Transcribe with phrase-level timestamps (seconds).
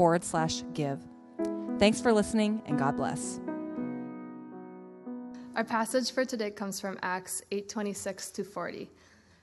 [0.00, 0.98] forward slash give.
[1.78, 3.38] Thanks for listening, and God bless.
[5.54, 8.90] Our passage for today comes from Acts 8:26 to 40.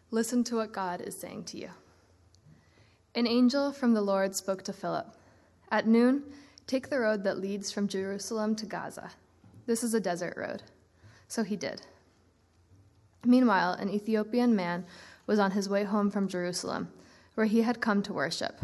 [0.10, 1.70] Listen to what God is saying to you.
[3.14, 5.16] An angel from the Lord spoke to Philip.
[5.70, 6.24] At noon,
[6.66, 9.12] take the road that leads from Jerusalem to Gaza.
[9.68, 10.64] This is a desert road.
[11.28, 11.84] So he did.
[13.24, 14.88] Meanwhile, an Ethiopian man
[15.28, 16.92] was on his way home from Jerusalem,
[17.36, 18.60] where he had come to worship.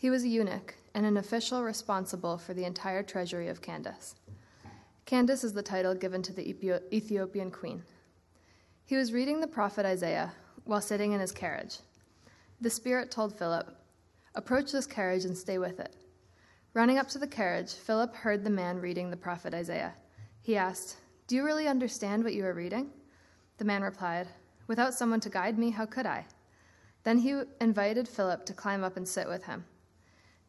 [0.00, 4.14] He was a eunuch and an official responsible for the entire treasury of Candace.
[5.04, 6.48] Candace is the title given to the
[6.90, 7.82] Ethiopian queen.
[8.86, 10.32] He was reading the prophet Isaiah
[10.64, 11.80] while sitting in his carriage.
[12.62, 13.76] The Spirit told Philip,
[14.34, 15.94] Approach this carriage and stay with it.
[16.72, 19.92] Running up to the carriage, Philip heard the man reading the prophet Isaiah.
[20.40, 22.88] He asked, Do you really understand what you are reading?
[23.58, 24.28] The man replied,
[24.66, 26.24] Without someone to guide me, how could I?
[27.02, 29.66] Then he invited Philip to climb up and sit with him.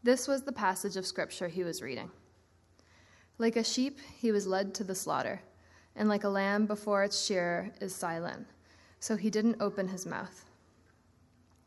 [0.03, 2.09] This was the passage of scripture he was reading.
[3.37, 5.41] Like a sheep, he was led to the slaughter,
[5.95, 8.47] and like a lamb before its shearer is silent,
[8.99, 10.45] so he didn't open his mouth.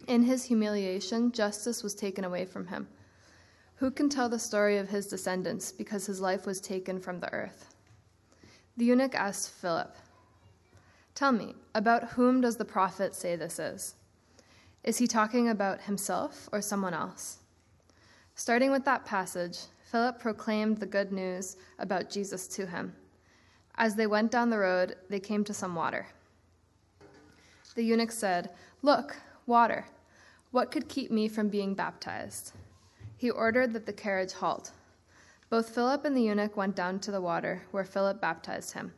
[0.08, 2.88] In his humiliation, justice was taken away from him.
[3.76, 7.32] Who can tell the story of his descendants because his life was taken from the
[7.32, 7.74] earth?
[8.76, 9.94] The eunuch asked Philip,
[11.14, 13.94] Tell me, about whom does the prophet say this is?
[14.82, 17.38] Is he talking about himself or someone else?
[18.36, 19.58] Starting with that passage,
[19.90, 22.92] Philip proclaimed the good news about Jesus to him.
[23.76, 26.06] As they went down the road, they came to some water.
[27.76, 28.50] The eunuch said,
[28.82, 29.16] Look,
[29.46, 29.86] water.
[30.50, 32.52] What could keep me from being baptized?
[33.16, 34.72] He ordered that the carriage halt.
[35.48, 38.92] Both Philip and the eunuch went down to the water, where Philip baptized him.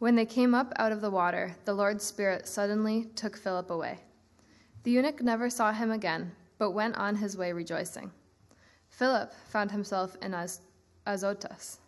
[0.00, 4.00] When they came up out of the water, the Lord's Spirit suddenly took Philip away.
[4.82, 8.10] The eunuch never saw him again, but went on his way rejoicing.
[8.90, 10.60] Philip found himself in Az-
[11.06, 11.78] Azotus.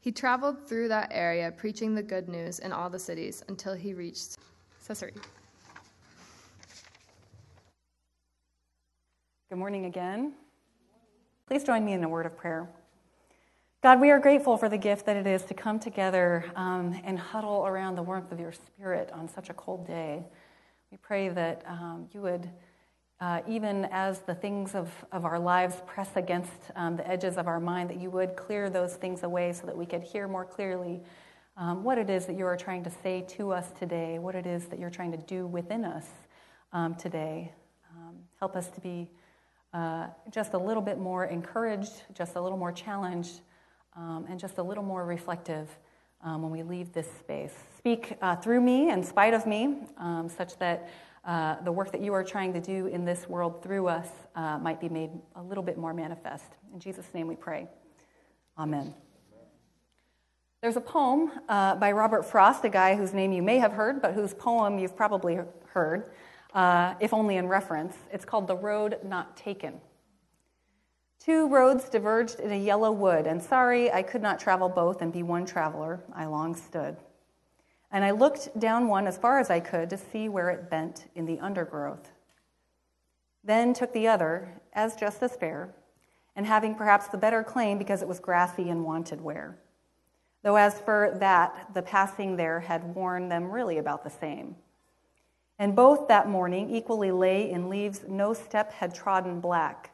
[0.00, 3.94] He traveled through that area, preaching the good news in all the cities until he
[3.94, 4.38] reached
[4.86, 5.14] Caesarea.
[9.48, 10.34] Good morning again.
[11.46, 12.68] Please join me in a word of prayer.
[13.82, 17.18] God, we are grateful for the gift that it is to come together um, and
[17.18, 20.22] huddle around the warmth of your spirit on such a cold day.
[20.90, 22.48] We pray that um, you would,
[23.20, 27.46] uh, even as the things of, of our lives press against um, the edges of
[27.46, 30.44] our mind, that you would clear those things away so that we could hear more
[30.44, 31.00] clearly
[31.58, 34.46] um, what it is that you are trying to say to us today, what it
[34.46, 36.06] is that you're trying to do within us
[36.72, 37.52] um, today.
[37.94, 39.10] Um, help us to be
[39.74, 43.40] uh, just a little bit more encouraged, just a little more challenged
[43.96, 45.68] um, and just a little more reflective
[46.24, 47.52] um, when we leave this space.
[47.76, 49.76] Speak uh, through me, in spite of me,
[50.28, 50.88] such that
[51.30, 54.58] uh, the work that you are trying to do in this world through us uh,
[54.58, 56.56] might be made a little bit more manifest.
[56.74, 57.68] In Jesus' name we pray.
[58.58, 58.92] Amen.
[60.60, 64.02] There's a poem uh, by Robert Frost, a guy whose name you may have heard,
[64.02, 65.38] but whose poem you've probably
[65.68, 66.10] heard,
[66.52, 67.94] uh, if only in reference.
[68.12, 69.80] It's called The Road Not Taken.
[71.20, 75.12] Two roads diverged in a yellow wood, and sorry I could not travel both and
[75.12, 76.96] be one traveler, I long stood.
[77.92, 81.06] And I looked down one as far as I could to see where it bent
[81.14, 82.10] in the undergrowth.
[83.42, 85.74] Then took the other, as just as fair,
[86.36, 89.58] and having perhaps the better claim because it was grassy and wanted wear.
[90.42, 94.56] Though as for that, the passing there had worn them really about the same.
[95.58, 99.90] And both that morning equally lay in leaves no step had trodden black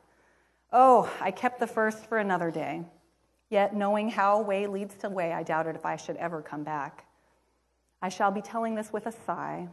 [0.78, 2.82] Oh, I kept the first for another day.
[3.48, 7.05] Yet, knowing how way leads to way, I doubted if I should ever come back.
[8.06, 9.66] I shall be telling this with a sigh.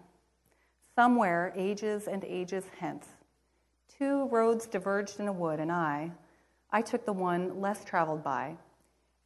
[0.96, 3.06] Somewhere, ages and ages hence,
[4.00, 6.10] two roads diverged in a wood, and I,
[6.72, 8.56] I took the one less traveled by,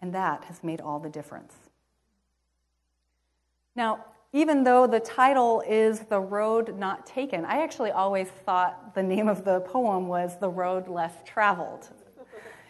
[0.01, 1.54] and that has made all the difference.
[3.77, 9.03] Now, even though the title is The Road Not Taken, I actually always thought the
[9.03, 11.88] name of the poem was The Road Less Traveled.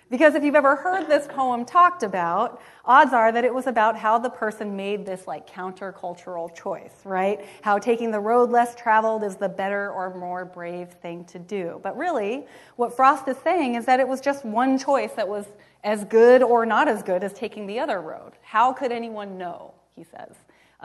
[0.10, 3.98] Because if you've ever heard this poem talked about, odds are that it was about
[3.98, 7.46] how the person made this like countercultural choice, right?
[7.62, 11.82] How taking the road less traveled is the better or more brave thing to do.
[11.84, 12.46] But really,
[12.78, 15.46] what Frost is saying is that it was just one choice that was
[15.84, 18.34] as good or not as good as taking the other road.
[18.42, 20.36] How could anyone know, he says,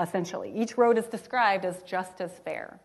[0.00, 0.52] essentially.
[0.54, 2.80] Each road is described as just as fair,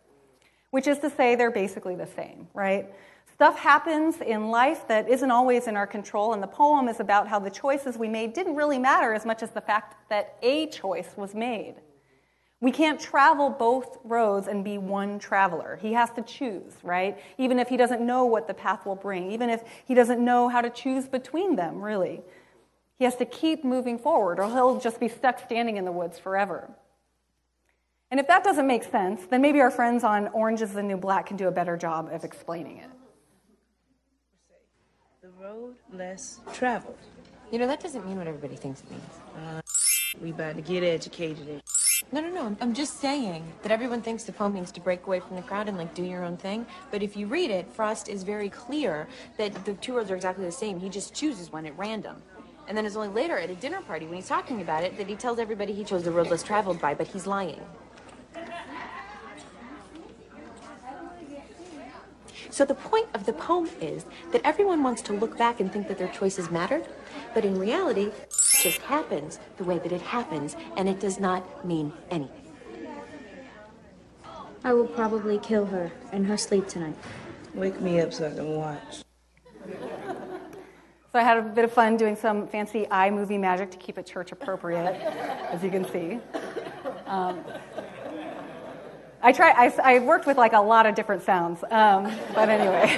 [0.69, 2.93] which is to say they're basically the same, right?
[3.37, 7.27] Stuff happens in life that isn't always in our control, and the poem is about
[7.27, 10.65] how the choices we made didn't really matter as much as the fact that a
[10.69, 11.75] choice was made.
[12.61, 15.77] We can't travel both roads and be one traveler.
[15.79, 17.19] He has to choose, right?
[17.37, 20.49] Even if he doesn't know what the path will bring, even if he doesn't know
[20.49, 22.23] how to choose between them, really.
[22.97, 26.17] He has to keep moving forward, or he'll just be stuck standing in the woods
[26.17, 26.71] forever.
[28.09, 30.97] And if that doesn't make sense, then maybe our friends on Orange is the New
[30.97, 32.89] Black can do a better job of explaining it
[35.27, 36.97] the road less traveled.
[37.51, 39.03] You know, that doesn't mean what everybody thinks it means.
[39.35, 39.61] Uh,
[40.21, 41.61] we about to get educated.
[42.11, 42.55] No, no, no.
[42.61, 45.67] I'm just saying that everyone thinks the poem means to break away from the crowd
[45.67, 46.65] and like do your own thing.
[46.91, 49.07] But if you read it, Frost is very clear
[49.37, 50.79] that the two roads are exactly the same.
[50.79, 52.21] He just chooses one at random.
[52.69, 55.07] And then it's only later at a dinner party when he's talking about it that
[55.07, 57.61] he tells everybody he chose the road less traveled by, but he's lying.
[62.57, 65.87] So the point of the poem is that everyone wants to look back and think
[65.89, 66.87] that their choices mattered,
[67.35, 68.33] but in reality, it
[68.63, 72.51] just happens the way that it happens, and it does not mean anything.
[74.63, 76.95] I will probably kill her in her sleep tonight.
[77.53, 79.03] Wake me up so I can watch.
[79.67, 84.07] So I had a bit of fun doing some fancy iMovie magic to keep it
[84.07, 84.95] church appropriate,
[85.51, 86.19] as you can see.
[87.05, 87.43] Um,
[89.27, 89.51] I try.
[89.51, 92.97] I, I, worked with like a lot of different sounds, um, but anyway.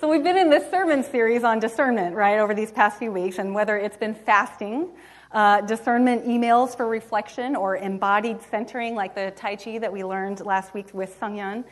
[0.00, 3.36] so we've been in this sermon series on discernment, right, over these past few weeks,
[3.36, 4.88] and whether it's been fasting,
[5.32, 10.40] uh, discernment emails for reflection, or embodied centering, like the Tai Chi that we learned
[10.46, 11.62] last week with Sungyan.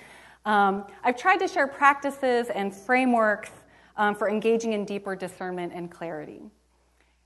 [0.45, 3.53] Um, I've tried to share practices and frameworks
[3.97, 6.43] um, for engaging in deeper discernment and clarity.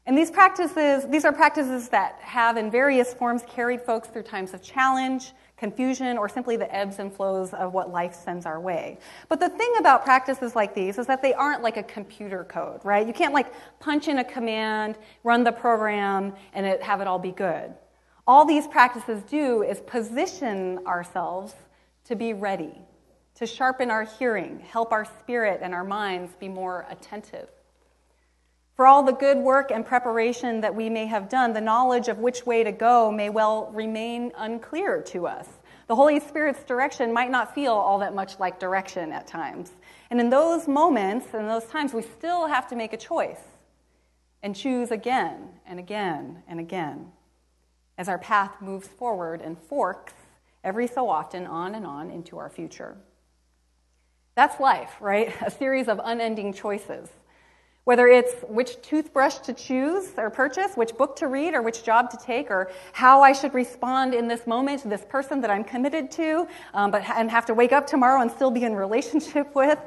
[0.06, 4.52] And these practices, these are practices that have in various forms carried folks through times
[4.52, 8.98] of challenge, confusion, or simply the ebbs and flows of what life sends our way.
[9.30, 12.80] But the thing about practices like these is that they aren't like a computer code,
[12.84, 13.06] right?
[13.06, 17.18] You can't like punch in a command, run the program, and it, have it all
[17.18, 17.72] be good.
[18.26, 21.54] All these practices do is position ourselves
[22.04, 22.74] to be ready,
[23.36, 27.48] to sharpen our hearing, help our spirit and our minds be more attentive.
[28.76, 32.18] For all the good work and preparation that we may have done, the knowledge of
[32.18, 35.46] which way to go may well remain unclear to us.
[35.86, 39.70] The Holy Spirit's direction might not feel all that much like direction at times.
[40.10, 43.40] And in those moments, in those times, we still have to make a choice
[44.42, 47.12] and choose again and again and again
[47.96, 50.14] as our path moves forward and forks
[50.64, 52.96] every so often on and on into our future.
[54.34, 55.32] That's life, right?
[55.46, 57.08] A series of unending choices.
[57.84, 62.10] Whether it's which toothbrush to choose or purchase, which book to read, or which job
[62.10, 65.64] to take, or how I should respond in this moment to this person that I'm
[65.64, 69.54] committed to, um, but and have to wake up tomorrow and still be in relationship
[69.54, 69.78] with.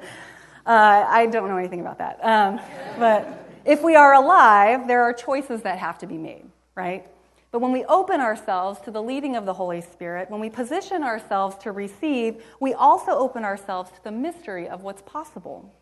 [0.66, 2.20] Uh, I don't know anything about that.
[2.24, 2.60] Um,
[3.00, 6.46] but if we are alive, there are choices that have to be made,
[6.76, 7.08] right?
[7.52, 11.02] But when we open ourselves to the leading of the Holy Spirit, when we position
[11.02, 15.74] ourselves to receive, we also open ourselves to the mystery of what's possible.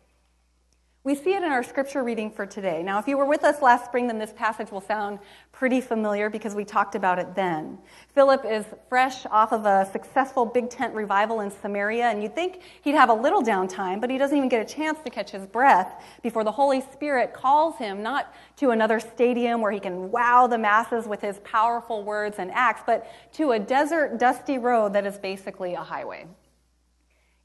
[1.06, 2.82] We see it in our scripture reading for today.
[2.82, 5.20] Now, if you were with us last spring, then this passage will sound
[5.52, 7.78] pretty familiar because we talked about it then.
[8.12, 12.62] Philip is fresh off of a successful big tent revival in Samaria, and you'd think
[12.82, 15.46] he'd have a little downtime, but he doesn't even get a chance to catch his
[15.46, 20.48] breath before the Holy Spirit calls him not to another stadium where he can wow
[20.48, 25.06] the masses with his powerful words and acts, but to a desert, dusty road that
[25.06, 26.26] is basically a highway.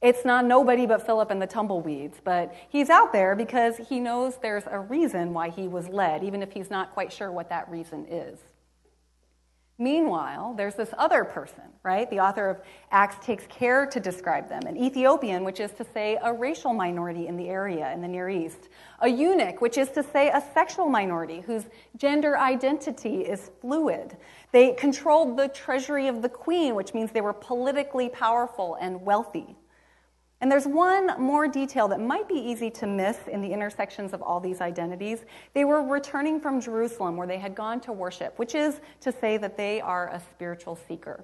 [0.02, 4.38] It's not nobody but Philip and the tumbleweeds, but he's out there because he knows
[4.42, 7.70] there's a reason why he was led, even if he's not quite sure what that
[7.70, 8.40] reason is.
[9.78, 12.08] Meanwhile, there's this other person, right?
[12.10, 16.20] The author of Acts takes care to describe them an Ethiopian, which is to say
[16.22, 20.04] a racial minority in the area in the Near East, a eunuch, which is to
[20.04, 21.66] say a sexual minority whose
[21.98, 24.18] gender identity is fluid.
[24.52, 29.56] They controlled the treasury of the queen, which means they were politically powerful and wealthy.
[30.42, 34.24] And there's one more detail that might be easy to miss in the intersections of
[34.24, 35.24] all these identities.
[35.54, 39.38] They were returning from Jerusalem where they had gone to worship, which is to say
[39.38, 41.24] that they are a spiritual seeker.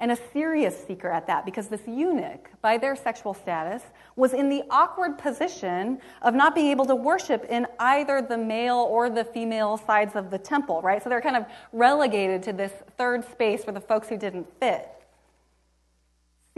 [0.00, 3.82] and a serious seeker at that, because this eunuch, by their sexual status,
[4.14, 8.86] was in the awkward position of not being able to worship in either the male
[8.88, 11.02] or the female sides of the temple, right?
[11.02, 14.88] So they're kind of relegated to this third space for the folks who didn't fit.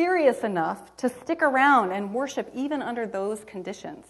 [0.00, 4.06] Serious enough to stick around and worship even under those conditions.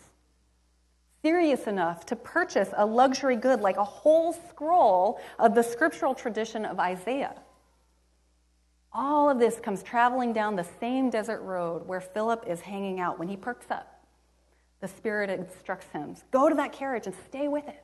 [1.21, 6.65] Serious enough to purchase a luxury good like a whole scroll of the scriptural tradition
[6.65, 7.35] of Isaiah.
[8.93, 13.19] All of this comes traveling down the same desert road where Philip is hanging out
[13.19, 14.05] when he perks up.
[14.79, 17.83] The Spirit instructs him go to that carriage and stay with it.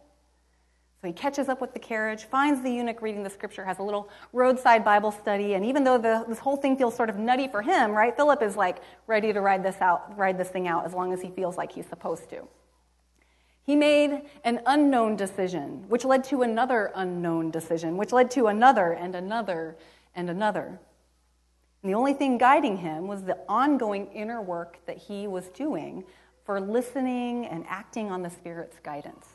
[1.00, 3.82] So he catches up with the carriage, finds the eunuch reading the scripture, has a
[3.82, 7.48] little roadside Bible study, and even though the, this whole thing feels sort of nutty
[7.48, 8.16] for him, right?
[8.16, 11.20] Philip is like ready to ride this out, ride this thing out as long as
[11.20, 12.48] he feels like he's supposed to.
[13.62, 18.92] He made an unknown decision, which led to another unknown decision, which led to another
[18.92, 19.76] and another
[20.14, 20.80] and another.
[21.82, 26.04] And the only thing guiding him was the ongoing inner work that he was doing
[26.44, 29.26] for listening and acting on the Spirit's guidance.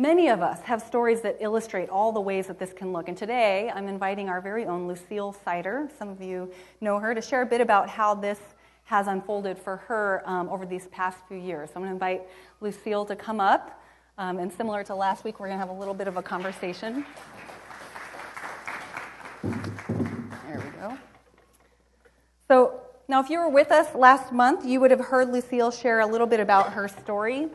[0.00, 3.08] Many of us have stories that illustrate all the ways that this can look.
[3.08, 7.20] And today, I'm inviting our very own Lucille Sider, some of you know her, to
[7.20, 8.38] share a bit about how this
[8.84, 11.70] has unfolded for her um, over these past few years.
[11.70, 12.22] So I'm going to invite
[12.60, 13.82] Lucille to come up.
[14.18, 16.22] Um, and similar to last week, we're going to have a little bit of a
[16.22, 17.04] conversation.
[19.42, 20.96] There we go.
[22.46, 25.98] So, now if you were with us last month, you would have heard Lucille share
[25.98, 27.48] a little bit about her story,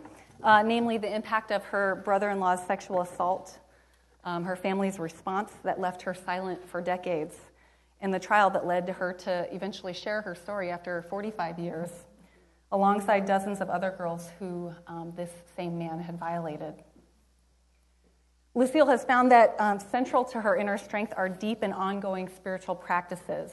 [0.44, 3.60] uh, namely the impact of her brother in law's sexual assault,
[4.24, 7.36] um, her family's response that left her silent for decades,
[8.02, 11.90] and the trial that led to her to eventually share her story after 45 years,
[12.72, 16.74] alongside dozens of other girls who um, this same man had violated.
[18.56, 22.76] Lucille has found that um, central to her inner strength are deep and ongoing spiritual
[22.76, 23.52] practices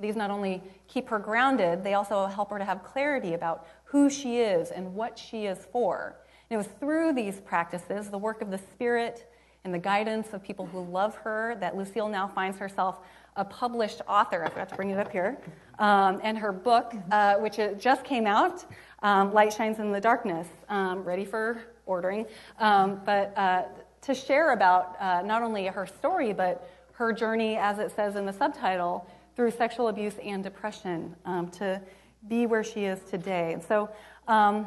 [0.00, 4.08] these not only keep her grounded, they also help her to have clarity about who
[4.08, 6.16] she is and what she is for.
[6.50, 10.42] And it was through these practices, the work of the Spirit and the guidance of
[10.42, 12.98] people who love her, that Lucille now finds herself
[13.36, 14.44] a published author.
[14.44, 15.38] I forgot to bring it up here.
[15.78, 18.64] Um, and her book, uh, which just came out,
[19.02, 22.26] um, Light Shines in the Darkness, um, ready for ordering.
[22.58, 23.62] Um, but uh,
[24.02, 28.26] to share about uh, not only her story, but her journey, as it says in
[28.26, 31.80] the subtitle, through sexual abuse and depression um, to
[32.28, 33.52] be where she is today.
[33.52, 33.88] And so,
[34.26, 34.66] um,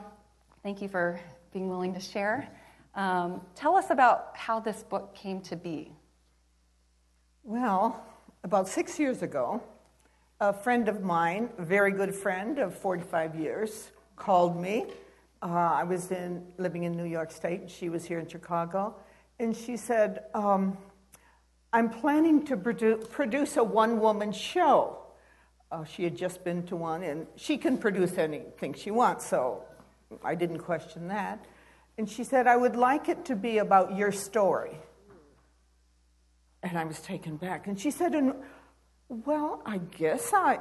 [0.63, 1.19] thank you for
[1.53, 2.49] being willing to share.
[2.95, 5.91] Um, tell us about how this book came to be.
[7.43, 8.03] Well,
[8.43, 9.61] about six years ago,
[10.39, 14.85] a friend of mine, a very good friend of 45 years, called me.
[15.41, 18.95] Uh, I was in, living in New York State, she was here in Chicago,
[19.39, 20.77] and she said, um,
[21.71, 24.99] I'm planning to produ- produce a one woman show.
[25.71, 29.63] Uh, she had just been to one, and she can produce anything she wants, so
[30.23, 31.45] I didn't question that.
[31.97, 34.77] And she said, I would like it to be about your story.
[36.63, 37.67] And I was taken back.
[37.67, 38.15] And she said,
[39.09, 40.59] Well, I guess I,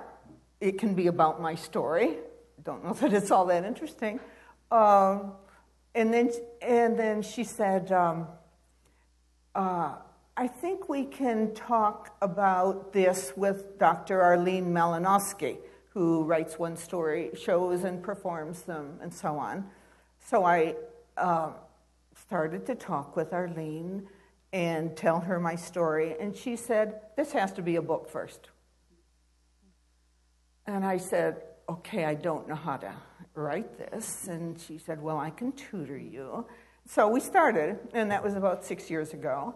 [0.61, 2.17] it can be about my story.
[2.63, 4.21] Don't know that it's all that interesting.
[4.71, 5.33] Um,
[5.95, 6.31] and, then,
[6.61, 8.27] and then she said, um,
[9.55, 9.97] uh,
[10.37, 14.23] I think we can talk about this with Dr.
[14.23, 15.59] Arlene Malinowski,
[15.95, 19.67] who writes one story, shows and performs them, and so on.
[20.27, 20.77] So I
[21.17, 21.51] uh,
[22.15, 24.09] started to talk with Arlene
[24.53, 28.49] and tell her my story, and she said, This has to be a book first.
[30.67, 32.93] And I said, Okay, I don't know how to
[33.35, 34.29] write this.
[34.29, 36.47] And she said, Well, I can tutor you.
[36.89, 39.55] So we started, and that was about six years ago.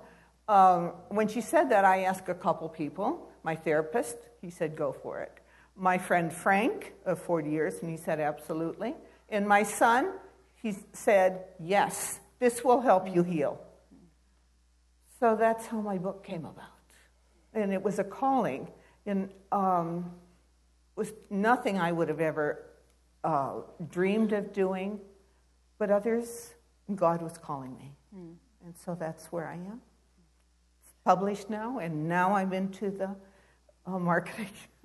[0.48, 3.28] Um, when she said that, I asked a couple people.
[3.42, 5.32] My therapist, he said, go for it.
[5.76, 8.94] My friend Frank, of 40 years, and he said, absolutely.
[9.28, 10.12] And my son,
[10.54, 13.60] he said, yes, this will help you heal.
[15.20, 16.64] So that's how my book came about.
[17.52, 18.68] And it was a calling.
[19.04, 20.12] And um,
[20.94, 22.64] was nothing I would have ever
[23.22, 25.00] uh, dreamed of doing,
[25.78, 26.54] but others,
[26.94, 27.92] God was calling me.
[28.16, 28.34] Mm.
[28.64, 29.80] And so that's where I am
[31.06, 33.14] published now, and now I'm into the
[33.86, 34.48] uh, marketing.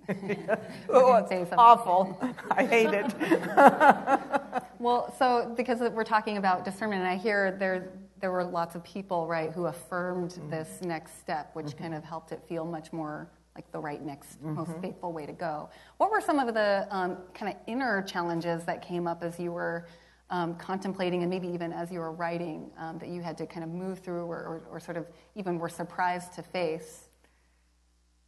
[0.90, 2.20] oh, it's awful.
[2.52, 3.14] I hate it.
[4.80, 7.92] well, so because we're talking about discernment, and I hear there
[8.22, 10.50] there were lots of people, right, who affirmed mm-hmm.
[10.52, 11.84] this next step, which mm-hmm.
[11.84, 14.56] kind of helped it feel much more like the right next, mm-hmm.
[14.56, 15.70] most faithful way to go.
[15.98, 19.52] What were some of the um, kind of inner challenges that came up as you
[19.52, 19.88] were
[20.30, 23.66] um, contemplating and maybe even as you were writing um, that you had to kind
[23.66, 27.10] of move through or, or, or, sort of even were surprised to face?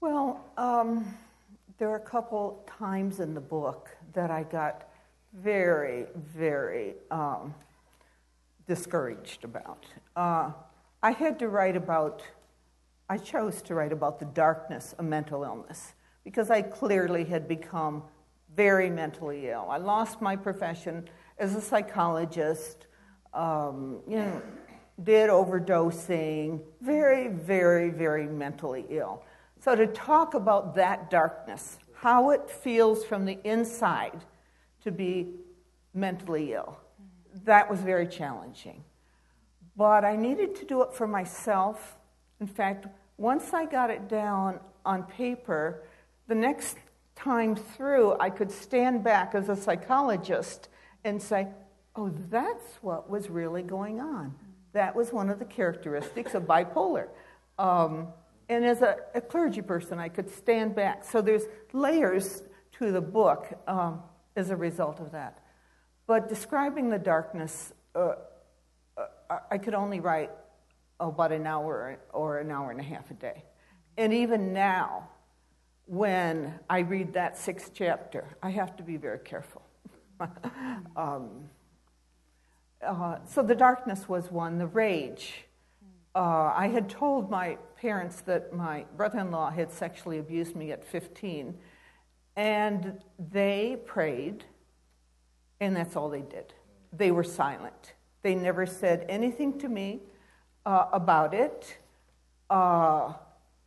[0.01, 1.15] Well, um,
[1.77, 4.89] there are a couple times in the book that I got
[5.33, 7.53] very, very um,
[8.67, 9.85] discouraged about.
[10.15, 10.51] Uh,
[11.01, 12.21] I had to write about,
[13.09, 18.03] I chose to write about the darkness of mental illness because I clearly had become
[18.55, 19.67] very mentally ill.
[19.69, 22.85] I lost my profession as a psychologist,
[23.33, 24.41] um, you know,
[25.03, 29.23] did overdosing, very, very, very mentally ill.
[29.63, 34.19] So to talk about that darkness, how it feels from the inside
[34.83, 35.35] to be
[35.93, 36.77] mentally ill,
[37.45, 38.83] that was very challenging.
[39.77, 41.95] But I needed to do it for myself.
[42.41, 45.83] In fact, once I got it down on paper,
[46.27, 46.75] the next
[47.15, 50.67] time through, I could stand back as a psychologist
[51.05, 51.47] and say,
[51.95, 54.35] oh, that's what was really going on.
[54.73, 57.07] That was one of the characteristics of bipolar.
[57.57, 58.09] Um,
[58.49, 61.03] and as a, a, clergy person, I could stand back.
[61.03, 64.01] So there's layers to the book um,
[64.35, 65.39] as a result of that.
[66.07, 68.15] But describing the darkness, uh,
[68.97, 70.31] uh, I could only write
[70.99, 73.43] about an hour or an hour and a half a day.
[73.97, 75.09] And even now,
[75.85, 79.61] when I read that sixth chapter, I have to be very careful.
[80.95, 81.49] um,
[82.85, 85.45] uh, so the darkness was one, the rage.
[86.15, 90.71] Uh, I had told my parents that my brother in law had sexually abused me
[90.71, 91.57] at 15,
[92.35, 93.01] and
[93.31, 94.43] they prayed,
[95.59, 96.53] and that's all they did.
[96.91, 97.93] They were silent.
[98.21, 100.01] They never said anything to me
[100.65, 101.77] uh, about it.
[102.49, 103.13] Uh,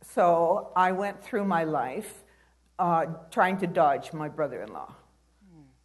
[0.01, 2.23] so I went through my life
[2.79, 4.95] uh, trying to dodge my brother in law,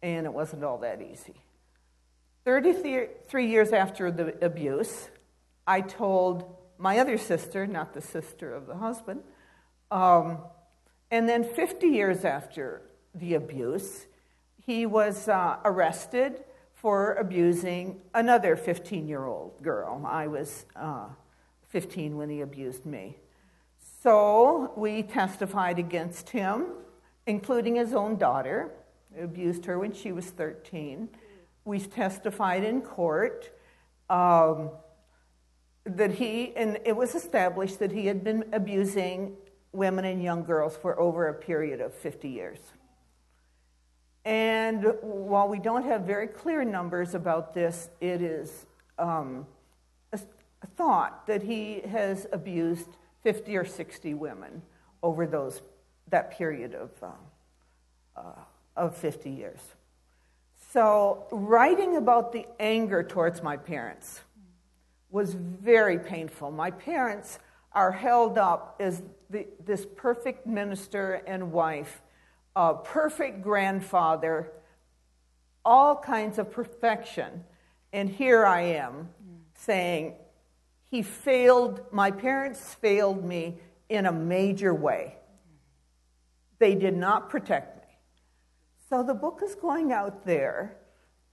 [0.01, 1.35] and it wasn't all that easy.
[2.45, 5.09] 33 years after the abuse,
[5.65, 9.21] I told my other sister, not the sister of the husband,
[9.91, 10.39] um,
[11.11, 12.81] and then 50 years after
[13.13, 14.07] the abuse,
[14.65, 16.43] he was uh, arrested
[16.73, 20.03] for abusing another 15 year old girl.
[20.05, 21.07] I was uh,
[21.69, 23.17] 15 when he abused me.
[24.01, 26.65] So we testified against him,
[27.25, 28.71] including his own daughter,
[29.15, 31.09] who abused her when she was 13.
[31.63, 33.49] We testified in court
[34.09, 34.71] um,
[35.85, 39.35] that he, and it was established that he had been abusing
[39.71, 42.59] women and young girls for over a period of 50 years.
[44.25, 48.65] And while we don't have very clear numbers about this, it is
[48.97, 49.45] um,
[50.13, 50.19] a,
[50.77, 52.87] thought that he has abused
[53.23, 54.61] 50 or 60 women
[55.01, 55.61] over those,
[56.09, 57.07] that period of, uh,
[58.15, 58.35] uh,
[58.77, 59.59] of 50 years.
[60.71, 64.21] So, writing about the anger towards my parents
[65.13, 66.49] was very painful.
[66.49, 67.37] My parents
[67.71, 72.01] are held up as the, this perfect minister and wife,
[72.55, 74.51] a perfect grandfather,
[75.63, 77.43] all kinds of perfection.
[77.93, 79.09] And here I am
[79.53, 80.15] saying,
[80.89, 85.17] he failed, my parents failed me in a major way.
[86.57, 87.97] They did not protect me.
[88.89, 90.77] So the book is going out there,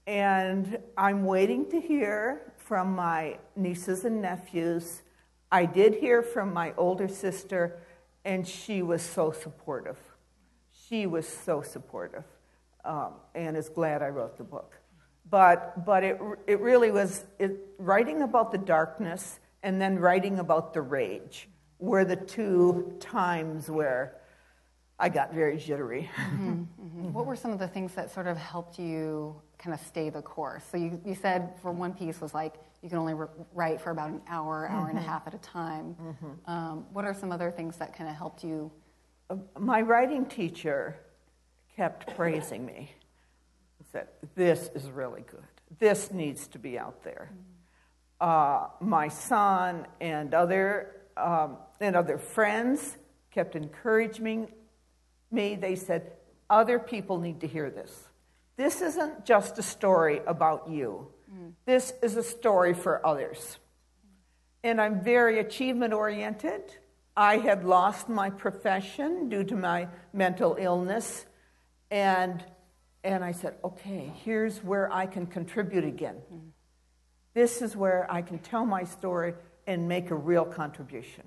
[0.05, 5.01] and I'm waiting to hear from my nieces and nephews.
[5.51, 7.77] I did hear from my older sister,
[8.23, 9.97] and she was so supportive.
[10.87, 12.23] She was so supportive,
[12.85, 14.79] um, and is glad I wrote the book.
[15.29, 20.73] But, but it, it really was it, writing about the darkness and then writing about
[20.73, 24.15] the rage were the two times where
[24.97, 26.09] I got very jittery.
[26.15, 27.11] Mm-hmm, mm-hmm.
[27.11, 30.21] What were some of the things that sort of helped you kind of stay the
[30.21, 30.63] course?
[30.71, 33.13] So you, you said for one piece was like you can only
[33.53, 34.89] write for about an hour, hour mm-hmm.
[34.89, 35.09] and a mm-hmm.
[35.09, 35.95] half at a time.
[36.01, 36.51] Mm-hmm.
[36.51, 38.71] Um, what are some other things that kind of helped you?
[39.29, 40.97] Uh, my writing teacher
[41.75, 42.91] kept praising me.
[43.77, 45.45] He said, "This is really good.
[45.79, 47.31] This needs to be out there."
[48.19, 52.97] Uh, my son and other um, and other friends
[53.31, 54.51] kept encouraging
[55.31, 56.11] me, they said,
[56.49, 58.09] other people need to hear this.
[58.57, 61.07] This isn't just a story about you,
[61.65, 63.57] this is a story for others.
[64.63, 66.61] And I'm very achievement oriented.
[67.17, 71.25] I had lost my profession due to my mental illness.
[71.89, 72.43] And,
[73.03, 76.17] and I said, okay, here's where I can contribute again.
[77.33, 79.33] This is where I can tell my story
[79.65, 81.23] and make a real contribution.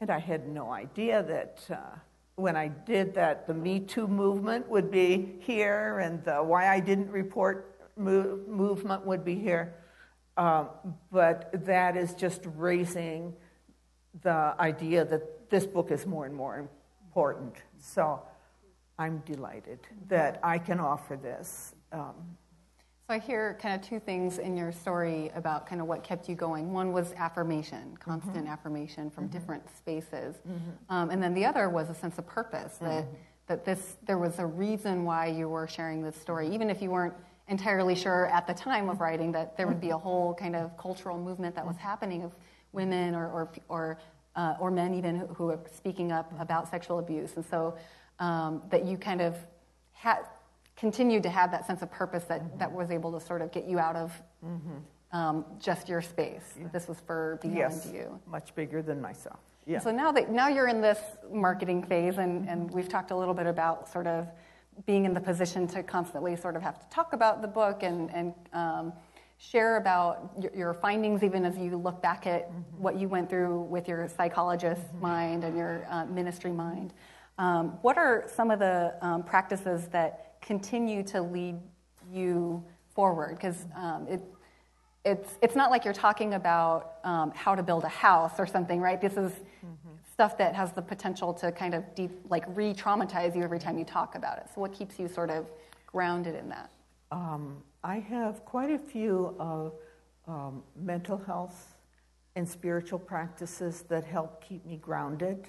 [0.00, 1.98] And I had no idea that uh,
[2.38, 6.80] when I did that, the Me Too movement would be here, and the Why I
[6.80, 9.74] Didn't Report move, movement would be here.
[10.36, 10.68] Um,
[11.10, 13.34] but that is just raising
[14.22, 16.68] the idea that this book is more and more
[17.06, 17.56] important.
[17.78, 18.22] So
[18.98, 21.74] I'm delighted that I can offer this.
[21.90, 22.36] Um,
[23.08, 26.28] So I hear kind of two things in your story about kind of what kept
[26.28, 26.74] you going.
[26.74, 28.48] One was affirmation, constant Mm-hmm.
[28.48, 30.36] affirmation from different spaces,
[30.90, 33.14] um, and then the other was a sense of purpose that Mm-hmm.
[33.46, 36.90] that this there was a reason why you were sharing this story, even if you
[36.90, 37.14] weren't
[37.48, 40.76] entirely sure at the time of writing that there would be a whole kind of
[40.76, 41.88] cultural movement that was Mm-hmm.
[41.88, 42.32] happening of
[42.72, 43.98] women or or or,
[44.36, 47.74] uh, or men even who, who are speaking up about sexual abuse, and so
[48.18, 49.34] um, that you kind of
[49.92, 50.18] had
[50.78, 53.66] continued to have that sense of purpose that, that was able to sort of get
[53.66, 54.22] you out of
[55.12, 56.54] um, just your space.
[56.72, 58.20] This was for beyond yes, you.
[58.26, 59.40] much bigger than myself.
[59.66, 59.80] Yeah.
[59.80, 60.98] So now that now you're in this
[61.30, 64.28] marketing phase, and, and we've talked a little bit about sort of
[64.86, 68.10] being in the position to constantly sort of have to talk about the book and
[68.14, 68.92] and um,
[69.38, 73.62] share about your, your findings, even as you look back at what you went through
[73.62, 76.92] with your psychologist mind and your uh, ministry mind.
[77.38, 81.56] Um, what are some of the um, practices that continue to lead
[82.10, 83.36] you forward?
[83.36, 84.22] Because um, it
[85.04, 88.80] it's it's not like you're talking about um, how to build a house or something,
[88.80, 89.00] right?
[89.00, 89.32] This is
[90.18, 93.84] stuff that has the potential to kind of deep, like re-traumatize you every time you
[93.84, 94.46] talk about it.
[94.52, 95.46] So, what keeps you sort of
[95.86, 96.72] grounded in that?
[97.12, 99.74] Um, I have quite a few of
[100.26, 101.76] um, mental health
[102.34, 105.46] and spiritual practices that help keep me grounded.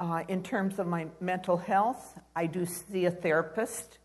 [0.00, 3.98] Uh, in terms of my mental health, I do see a therapist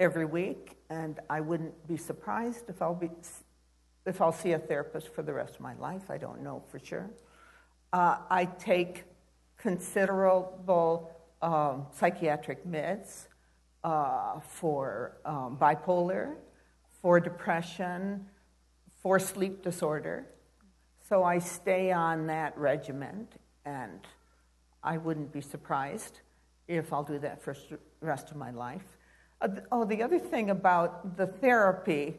[0.00, 3.10] every week, and I wouldn't be surprised if I'll be
[4.06, 6.10] if I'll see a therapist for the rest of my life.
[6.10, 7.10] I don't know for sure.
[7.92, 9.04] Uh, I take
[9.58, 11.10] considerable
[11.42, 13.26] um, psychiatric meds
[13.84, 16.36] uh, for um, bipolar,
[17.02, 18.24] for depression,
[19.02, 20.26] for sleep disorder.
[21.06, 23.28] So I stay on that regimen,
[23.66, 24.00] and
[24.82, 26.20] I wouldn't be surprised
[26.66, 28.84] if I'll do that for the rest of my life.
[29.40, 32.16] Uh, oh, the other thing about the therapy,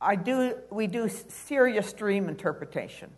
[0.00, 3.10] I do, we do serious dream interpretation.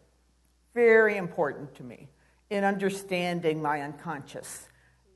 [0.74, 2.08] Very important to me
[2.50, 4.68] in understanding my unconscious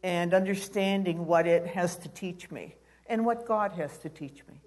[0.03, 4.61] and understanding what it has to teach me and what God has to teach me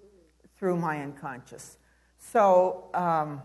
[0.56, 1.78] through my unconscious.
[2.18, 3.42] So, um,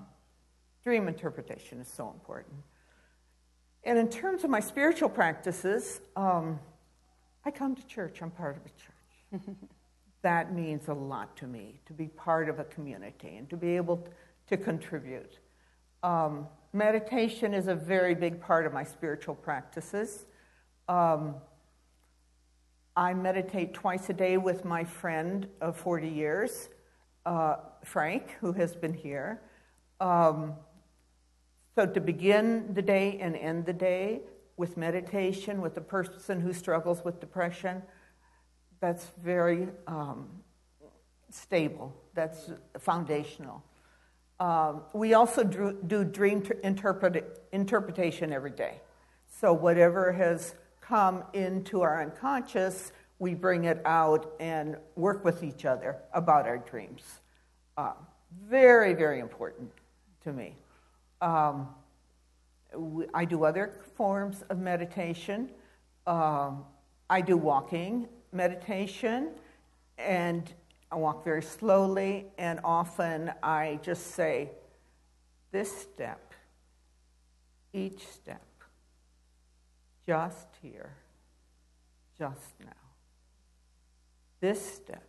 [0.84, 2.56] dream interpretation is so important.
[3.84, 6.60] And in terms of my spiritual practices, um,
[7.46, 8.22] I come to church.
[8.22, 9.56] I'm part of a church.
[10.22, 13.76] that means a lot to me to be part of a community and to be
[13.76, 14.08] able
[14.48, 15.40] to contribute.
[16.02, 20.26] Um, meditation is a very big part of my spiritual practices.
[20.88, 21.36] Um,
[22.96, 26.70] I meditate twice a day with my friend of 40 years,
[27.26, 29.42] uh, Frank, who has been here.
[30.00, 30.54] Um,
[31.76, 34.22] so, to begin the day and end the day
[34.58, 37.82] with meditation with a person who struggles with depression,
[38.80, 40.28] that's very um,
[41.32, 43.64] stable, that's foundational.
[44.40, 48.80] Um, we also drew, do dream interpret, interpretation every day.
[49.28, 55.66] So, whatever has come into our unconscious, we bring it out and work with each
[55.66, 57.02] other about our dreams.
[57.78, 57.94] Uh,
[58.46, 59.72] very, very important
[60.24, 60.56] to me.
[61.24, 61.70] Um,
[63.14, 65.50] I do other forms of meditation.
[66.06, 66.66] Um,
[67.10, 69.30] I do walking meditation,
[69.98, 70.54] and
[70.92, 74.50] I walk very slowly, and often I just say,
[75.54, 76.34] this step,
[77.72, 78.46] each step,
[80.06, 80.92] just here,
[82.20, 82.74] just now.
[84.42, 85.08] This step,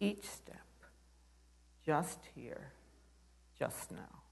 [0.00, 0.64] each step,
[1.84, 2.72] just here,
[3.58, 4.25] just now.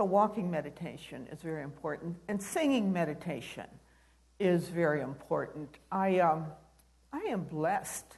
[0.00, 3.66] So, walking meditation is very important, and singing meditation
[4.38, 5.76] is very important.
[5.92, 6.46] I, um,
[7.12, 8.16] I am blessed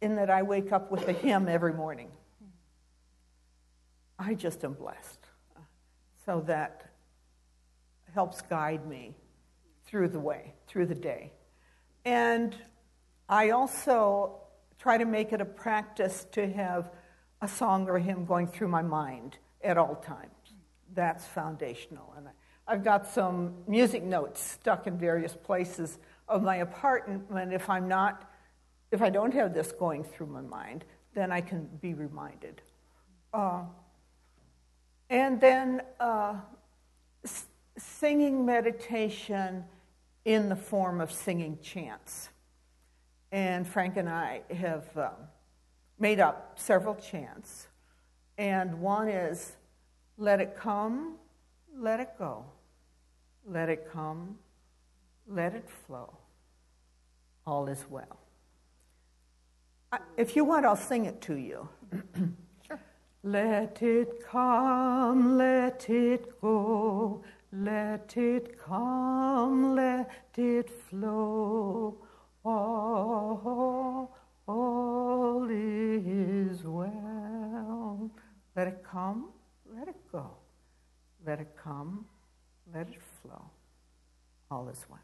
[0.00, 2.08] in that I wake up with a hymn every morning.
[4.18, 5.18] I just am blessed.
[6.24, 6.92] So that
[8.14, 9.16] helps guide me
[9.84, 11.30] through the way, through the day.
[12.06, 12.56] And
[13.28, 14.44] I also
[14.78, 16.90] try to make it a practice to have
[17.42, 20.37] a song or a hymn going through my mind at all times.
[20.98, 22.12] That's foundational.
[22.16, 22.32] And I,
[22.66, 27.52] I've got some music notes stuck in various places of my apartment.
[27.52, 28.28] If I'm not,
[28.90, 30.84] if I don't have this going through my mind,
[31.14, 32.62] then I can be reminded.
[33.32, 33.62] Uh,
[35.08, 36.34] and then uh,
[37.24, 39.62] s- singing meditation
[40.24, 42.30] in the form of singing chants.
[43.30, 45.12] And Frank and I have um,
[45.96, 47.68] made up several chants.
[48.36, 49.52] And one is,
[50.18, 51.14] let it come,
[51.76, 52.44] let it go.
[53.46, 54.36] Let it come,
[55.26, 56.12] let it flow.
[57.46, 58.18] All is well.
[59.92, 61.68] I, if you want, I'll sing it to you.
[62.66, 62.80] Sure.
[63.22, 71.96] Let it come, let it go, let it come, let it flow.
[72.44, 74.14] All,
[74.46, 78.10] all is well.
[78.54, 79.30] Let it come,
[80.12, 80.30] go.
[81.26, 82.04] Let it come,
[82.74, 83.42] let it flow.
[84.50, 84.98] All is well.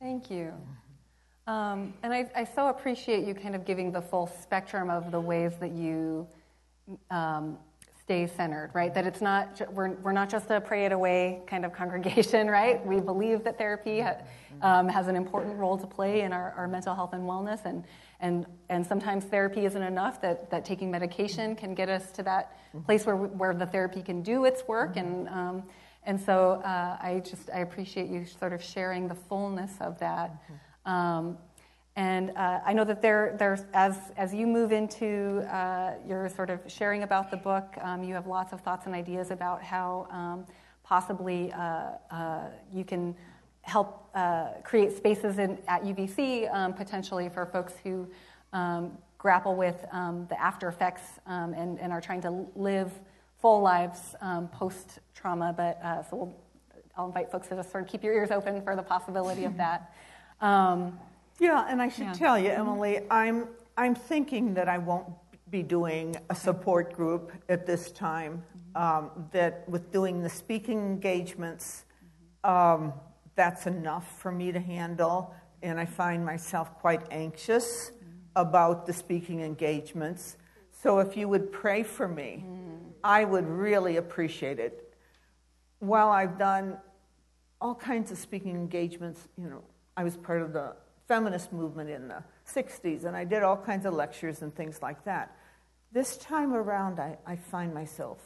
[0.00, 0.52] Thank you.
[1.46, 5.20] Um, and I, I, so appreciate you kind of giving the full spectrum of the
[5.20, 6.26] ways that you
[7.10, 7.58] um,
[8.04, 8.92] stay centered, right?
[8.92, 12.84] That it's not, we're, we're not just a pray it away kind of congregation, right?
[12.84, 14.16] We believe that therapy ha,
[14.60, 17.64] um, has an important role to play in our, our mental health and wellness.
[17.64, 17.84] And,
[18.20, 22.56] and, and sometimes therapy isn't enough, that, that taking medication can get us to that
[22.86, 24.96] place where, where the therapy can do its work.
[24.96, 25.62] And, um,
[26.04, 30.42] and so uh, I just, I appreciate you sort of sharing the fullness of that.
[30.84, 31.38] Um,
[31.94, 36.48] and uh, I know that there, there's, as, as you move into uh, your sort
[36.48, 40.08] of sharing about the book, um, you have lots of thoughts and ideas about how
[40.10, 40.46] um,
[40.82, 43.14] possibly uh, uh you can
[43.60, 48.08] help uh, create spaces in, at UVC um, potentially for folks who
[48.52, 52.90] um, grapple with um, the after effects um, and, and, are trying to live
[53.38, 54.14] full lives
[54.50, 55.54] post trauma.
[55.56, 56.36] But uh, so we'll,
[56.96, 59.56] I'll invite folks to just sort of keep your ears open for the possibility of
[59.58, 59.94] that.
[61.42, 62.12] Yeah, and I should yeah.
[62.12, 65.08] tell you, Emily, I'm, I'm thinking that I won't
[65.50, 68.44] be doing a support group at this time.
[68.76, 71.84] Um, that with doing the speaking engagements,
[72.44, 72.92] um,
[73.34, 75.34] that's enough for me to handle.
[75.64, 77.90] And I find myself quite anxious
[78.36, 80.36] about the speaking engagements.
[80.70, 82.44] So if you would pray for me,
[83.02, 84.94] I would really appreciate it.
[85.80, 86.78] While I've done
[87.60, 89.64] all kinds of speaking engagements, you know,
[89.96, 93.86] I was part of the feminist movement in the 60s, and I did all kinds
[93.86, 95.36] of lectures and things like that.
[95.92, 98.18] This time around, I, I find myself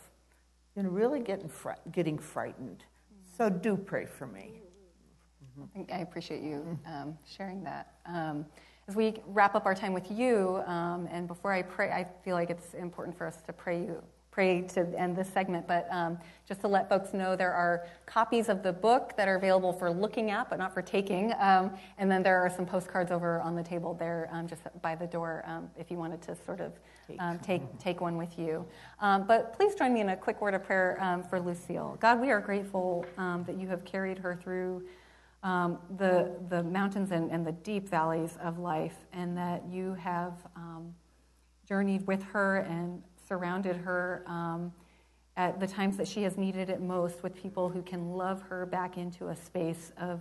[0.76, 2.84] you know, really getting, fr- getting frightened.
[3.36, 4.60] So do pray for me.
[5.92, 7.94] I appreciate you um, sharing that.
[8.04, 8.46] Um,
[8.88, 12.34] as we wrap up our time with you, um, and before I pray, I feel
[12.34, 14.02] like it's important for us to pray you
[14.36, 18.50] pray to end this segment, but um, just to let folks know, there are copies
[18.50, 21.32] of the book that are available for looking at, but not for taking.
[21.40, 24.94] Um, and then there are some postcards over on the table there, um, just by
[24.94, 26.72] the door, um, if you wanted to sort of
[27.18, 28.66] um, take take one with you.
[29.00, 31.96] Um, but please join me in a quick word of prayer for Lucille.
[31.98, 34.86] God, we are grateful that you have carried her through.
[35.42, 40.34] the, the mountains and, and, the deep valleys of life, and that you have
[41.66, 44.72] journeyed with her and surrounded her um,
[45.36, 48.64] at the times that she has needed it most with people who can love her
[48.64, 50.20] back into a space of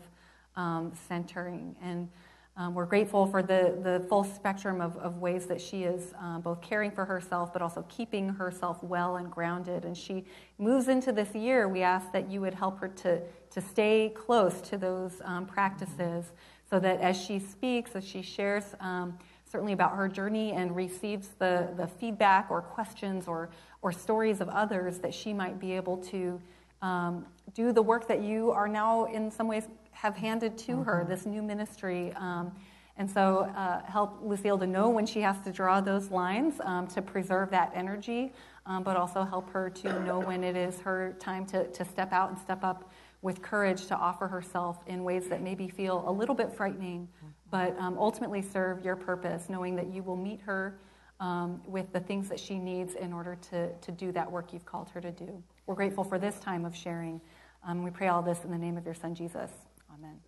[0.55, 1.75] um, centering.
[1.81, 2.09] And
[2.57, 6.41] um, we're grateful for the, the full spectrum of, of ways that she is um,
[6.41, 9.83] both caring for herself but also keeping herself well and grounded.
[9.83, 10.25] And she
[10.57, 11.67] moves into this year.
[11.67, 16.31] We ask that you would help her to, to stay close to those um, practices
[16.69, 19.17] so that as she speaks, as she shares um,
[19.49, 23.49] certainly about her journey and receives the, the feedback or questions or,
[23.81, 26.41] or stories of others that she might be able to
[26.81, 30.84] um, do the work that you are now, in some ways, have handed to mm-hmm.
[30.84, 32.12] her, this new ministry.
[32.15, 32.51] Um,
[32.97, 36.88] and so uh, help Lucille to know when she has to draw those lines um,
[36.88, 38.34] to preserve that energy,
[38.65, 42.13] um, but also help her to know when it is her time to, to step
[42.13, 46.12] out and step up with courage to offer herself in ways that maybe feel a
[46.12, 47.08] little bit frightening
[47.51, 50.79] but um, ultimately serve your purpose, knowing that you will meet her
[51.19, 54.65] um, with the things that she needs in order to, to do that work you've
[54.65, 55.41] called her to do.
[55.65, 57.21] We're grateful for this time of sharing.
[57.65, 59.49] Um, we pray all this in the name of your Son, Jesus.
[59.93, 60.19] Amen.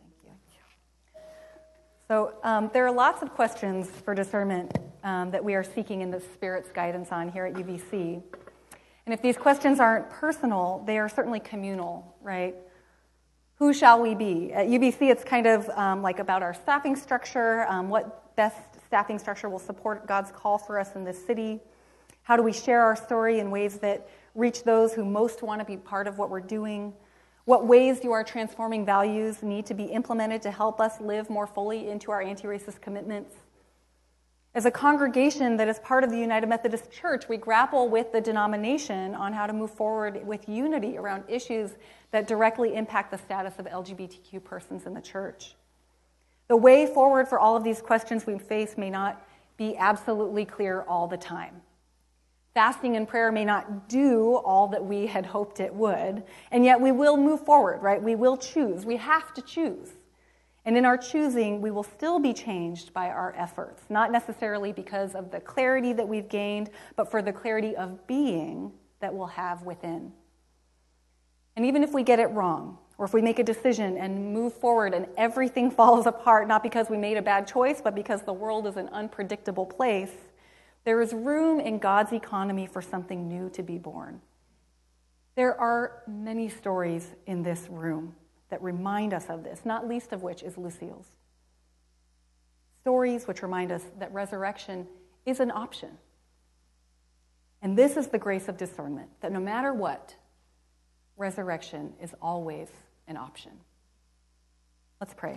[0.00, 0.30] Thank you.
[2.06, 6.10] So, um, there are lots of questions for discernment um, that we are seeking in
[6.10, 8.22] the Spirit's guidance on here at UVC.
[9.06, 12.54] And if these questions aren't personal, they are certainly communal, right?
[13.58, 14.52] Who shall we be?
[14.52, 19.16] At UVC, it's kind of um, like about our staffing structure, um, what best staffing
[19.18, 21.60] structure will support God's call for us in this city.
[22.24, 25.64] How do we share our story in ways that reach those who most want to
[25.64, 26.92] be part of what we're doing?
[27.44, 31.46] What ways do our transforming values need to be implemented to help us live more
[31.46, 33.36] fully into our anti racist commitments?
[34.56, 38.20] As a congregation that is part of the United Methodist Church, we grapple with the
[38.20, 41.72] denomination on how to move forward with unity around issues
[42.12, 45.56] that directly impact the status of LGBTQ persons in the church.
[46.46, 50.82] The way forward for all of these questions we face may not be absolutely clear
[50.82, 51.60] all the time.
[52.54, 56.80] Fasting and prayer may not do all that we had hoped it would, and yet
[56.80, 58.00] we will move forward, right?
[58.00, 58.86] We will choose.
[58.86, 59.94] We have to choose.
[60.66, 65.14] And in our choosing, we will still be changed by our efforts, not necessarily because
[65.14, 69.62] of the clarity that we've gained, but for the clarity of being that we'll have
[69.62, 70.12] within.
[71.56, 74.54] And even if we get it wrong, or if we make a decision and move
[74.54, 78.32] forward and everything falls apart, not because we made a bad choice, but because the
[78.32, 80.12] world is an unpredictable place,
[80.84, 84.20] there is room in God's economy for something new to be born.
[85.34, 88.14] There are many stories in this room
[88.54, 91.08] that remind us of this, not least of which is Lucille's.
[92.82, 94.86] Stories which remind us that resurrection
[95.26, 95.88] is an option.
[97.62, 100.14] And this is the grace of discernment that no matter what,
[101.16, 102.68] resurrection is always
[103.08, 103.50] an option.
[105.00, 105.36] Let's pray.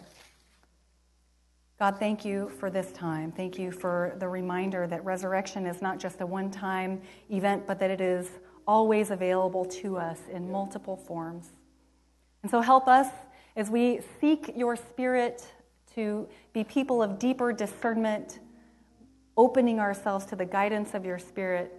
[1.80, 3.32] God, thank you for this time.
[3.32, 7.02] Thank you for the reminder that resurrection is not just a one time
[7.32, 8.30] event, but that it is
[8.68, 11.50] always available to us in multiple forms.
[12.48, 13.08] And so help us
[13.58, 15.46] as we seek your spirit
[15.96, 18.40] to be people of deeper discernment,
[19.36, 21.74] opening ourselves to the guidance of your spirit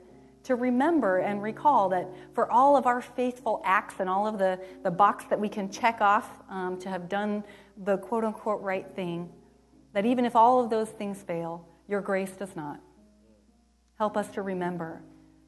[0.45, 4.61] to remember and recall that for all of our faithful acts and all of the,
[4.83, 7.43] the box that we can check off um, to have done
[7.85, 9.27] the quote unquote right thing,
[9.95, 12.79] that even if all of those things fail, your grace does not.
[13.97, 15.01] Help us to remember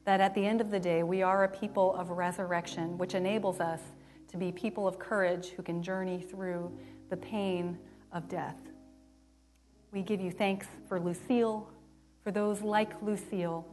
[0.03, 3.59] that at the end of the day, we are a people of resurrection, which enables
[3.59, 3.81] us
[4.31, 6.71] to be people of courage who can journey through
[7.09, 7.77] the pain
[8.11, 8.57] of death.
[9.91, 11.69] We give you thanks for Lucille,
[12.23, 13.67] for those like Lucille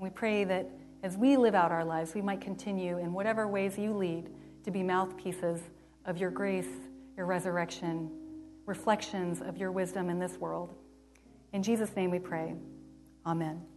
[0.00, 0.66] we pray that
[1.02, 4.30] as we live out our lives, we might continue in whatever ways you lead
[4.64, 5.60] to be mouthpieces
[6.06, 6.68] of your grace,
[7.16, 8.10] your resurrection,
[8.64, 10.74] reflections of your wisdom in this world.
[11.52, 12.54] In Jesus' name we pray.
[13.26, 13.69] Amen.